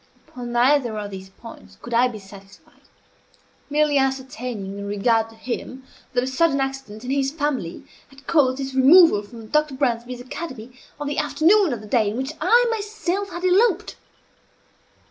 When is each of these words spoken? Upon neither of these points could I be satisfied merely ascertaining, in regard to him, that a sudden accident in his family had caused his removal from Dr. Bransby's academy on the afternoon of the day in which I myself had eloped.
Upon 0.29 0.51
neither 0.51 0.97
of 0.97 1.11
these 1.11 1.29
points 1.29 1.77
could 1.79 1.93
I 1.93 2.07
be 2.07 2.17
satisfied 2.17 2.81
merely 3.69 3.99
ascertaining, 3.99 4.79
in 4.79 4.87
regard 4.87 5.29
to 5.29 5.35
him, 5.35 5.83
that 6.13 6.23
a 6.23 6.25
sudden 6.25 6.59
accident 6.59 7.03
in 7.05 7.11
his 7.11 7.29
family 7.29 7.85
had 8.09 8.25
caused 8.25 8.57
his 8.57 8.73
removal 8.73 9.21
from 9.21 9.45
Dr. 9.49 9.75
Bransby's 9.75 10.19
academy 10.21 10.73
on 10.99 11.05
the 11.05 11.19
afternoon 11.19 11.71
of 11.71 11.81
the 11.81 11.87
day 11.87 12.09
in 12.09 12.17
which 12.17 12.33
I 12.41 12.65
myself 12.71 13.29
had 13.29 13.43
eloped. 13.45 13.95